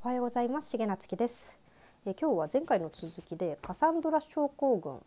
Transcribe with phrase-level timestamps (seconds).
[0.00, 0.76] おはようございます。
[0.76, 1.58] 重夏です。
[2.06, 5.00] え今日は前回の続きでカサンドラ症候群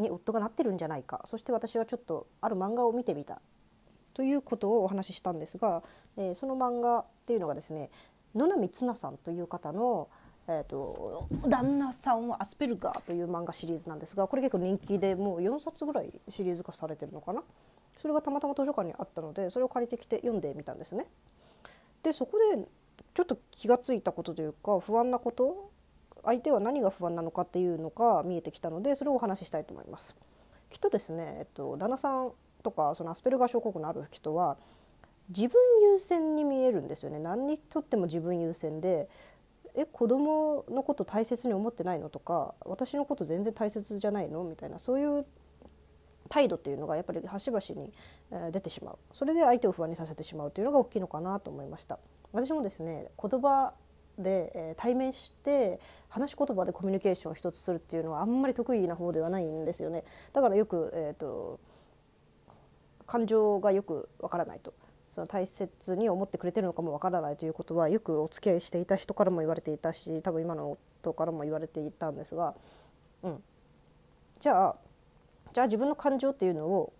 [0.00, 1.22] に夫がなってるんじゃないか。
[1.24, 3.40] そして私はちょっとある漫画を見てみた。
[4.14, 5.82] ということをお話ししたんですが、
[6.16, 7.90] えー、その漫画っていうのがですね
[8.36, 10.08] 野波綱さんという方の
[10.46, 17.42] えーと、旦那さんはアスペルガーという漫画シリーズなんですがこれ結構人気でもう4冊ぐらいシリーズ化されてるのかな。
[18.00, 21.06] それがたまたま図書館にあったのでそれを借りてきて読んでみたんですね。
[22.04, 22.68] でそこで
[23.14, 25.70] ちょっと気が付いたことというか不安なこと
[26.24, 30.16] 相手は何が不安なのかっていうのが見えてきたのでそれをお話ししたいと思います。
[30.70, 34.56] きっとですね、えっと、旦那さんとかそのアスペルガー症候群のある人は
[35.28, 37.18] 自分優先に見えるんですよね。
[37.18, 39.08] 何にとっても自分優先で
[39.76, 44.44] え子供のこと大切に思ってないのとか私のこと全然大切じゃないの？
[44.44, 45.26] みたいなそういう
[46.28, 47.92] 態度っていうのがやっぱり端々に
[48.50, 48.98] 出てしまう。
[49.12, 51.98] それで相手を不安にさせてしまうというのが大きいのかなと思いました。
[52.34, 53.72] 私もですね言葉
[54.18, 60.04] で、え対面して話し言葉でコミュニケーションを一つするっていうのはあんまり得意な方ではないんですよね。
[60.32, 61.58] だからよく、えーと
[63.06, 64.72] 感情がよくわからないと。
[65.10, 72.56] その大切に思ってくれてるのかもわからないということはよくお付き合いしていた人からも言われていたし多分今の夫からも言われていたんですが、
[73.22, 73.42] うん、
[74.40, 74.76] じゃあ
[75.52, 76.92] じゃあ自分の感情っていうのを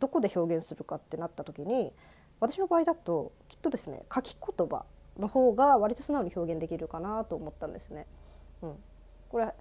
[0.00, 1.94] どこで表現するかってなった時に
[2.42, 4.84] 私の場合だときっとですね書き言葉
[5.16, 8.08] の方が割と素直に表現できるかなと思ったんですね。
[8.62, 8.74] うん、
[9.28, 9.54] これ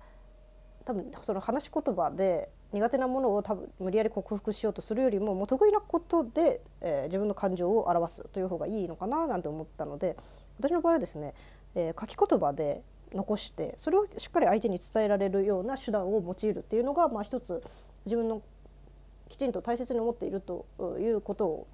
[0.85, 10.17] 多分その話し言葉で苦手なものを多分無理やり克服しようとするよりももう得意なことで、えー、自分の感情を表すという方がいいのかななんて思ったので
[10.57, 11.35] 私の場合はですね、
[11.75, 12.81] えー、書き言葉で
[13.13, 17.61] 残してそれをしっかり相手に伝えられるような手段を用いるっていうのが、まあ、一つ
[18.05, 18.41] 自分の
[19.29, 20.65] きちんと大切に思っていると
[20.99, 21.67] いうことを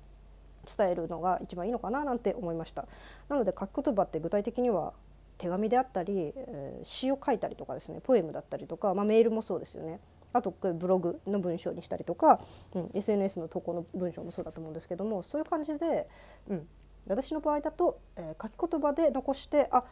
[0.78, 2.88] 伝えるのが一番いいのかななんて思いました。
[3.30, 4.94] なので書き言葉って具体的には
[5.38, 10.00] 手紙であったり、えー、詩を書いたりとかですねポエムだったりとか、まあ、メールもそうですよね。
[10.34, 12.40] あとブログの文章にしたりとか、
[12.76, 16.08] うん、SNS の投稿の文章もそうだと思うんですけどもそういう感じで、
[16.50, 16.68] うん、
[17.08, 19.84] 私の場合だと、えー、書き言葉で残してあ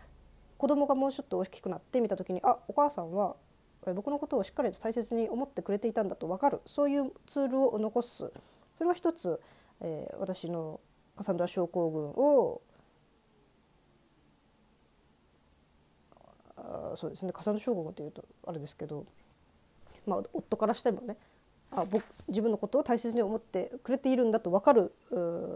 [0.58, 3.36] 子供がもうちょっと大きくなってみた時にあお母さんは
[3.94, 6.62] 僕のことをしっかりと大切に思ってくれていたんだと分かる。
[6.66, 8.18] そういうツールを残す。
[8.18, 8.32] そ
[8.80, 9.40] れは一つ、
[9.82, 10.80] えー、私の
[11.16, 12.62] カサンドラ症候群を
[16.58, 19.06] あそうですねカサンドラ症候群というとあれですけど
[20.06, 21.18] まあ、夫からしてもね
[21.72, 24.94] あ僕自分のことを大切に思ってくれているんだと分かる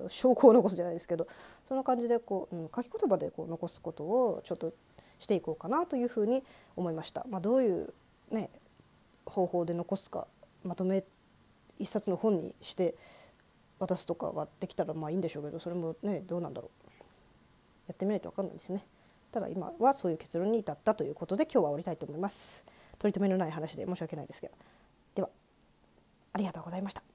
[0.10, 1.28] 証拠を残すじゃないですけど
[1.68, 4.74] そんな感じでこう、うん、書き言葉でこう残すことをちょっと
[5.20, 6.44] していこうかなというふうに
[6.76, 7.26] 思いました。
[7.30, 7.94] まあ、どういう、
[8.32, 8.50] ね、
[9.26, 10.28] 方法で残すか
[10.64, 11.04] まとめ
[11.78, 12.96] 一冊の本にして
[13.80, 16.90] 渡すとかができたらまあいいんでしょうけどそれもねどうなんだろう
[17.88, 18.86] やってみないと分かんないですね。
[19.32, 22.66] ただ今はそういう結論に至ったということで今日は終わりたいと思います。
[22.98, 24.54] 取り留めのない話で申し訳ないですけど
[25.16, 25.30] では
[26.34, 27.09] ありがとうございました。